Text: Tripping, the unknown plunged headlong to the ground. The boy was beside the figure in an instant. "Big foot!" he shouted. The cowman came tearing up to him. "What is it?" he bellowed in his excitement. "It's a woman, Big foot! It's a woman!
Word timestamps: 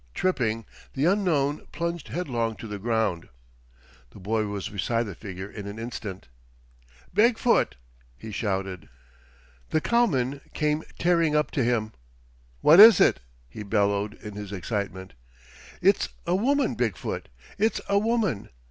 Tripping, 0.15 0.65
the 0.95 1.05
unknown 1.05 1.67
plunged 1.71 2.07
headlong 2.07 2.55
to 2.55 2.65
the 2.67 2.79
ground. 2.79 3.29
The 4.09 4.19
boy 4.19 4.47
was 4.47 4.67
beside 4.67 5.03
the 5.03 5.13
figure 5.13 5.47
in 5.47 5.67
an 5.67 5.77
instant. 5.77 6.27
"Big 7.13 7.37
foot!" 7.37 7.75
he 8.17 8.31
shouted. 8.31 8.89
The 9.69 9.79
cowman 9.79 10.41
came 10.55 10.81
tearing 10.97 11.35
up 11.35 11.51
to 11.51 11.63
him. 11.63 11.93
"What 12.61 12.79
is 12.79 12.99
it?" 12.99 13.19
he 13.47 13.61
bellowed 13.61 14.15
in 14.15 14.33
his 14.33 14.51
excitement. 14.51 15.13
"It's 15.83 16.09
a 16.25 16.33
woman, 16.33 16.73
Big 16.73 16.97
foot! 16.97 17.29
It's 17.59 17.79
a 17.87 17.99
woman! 17.99 18.49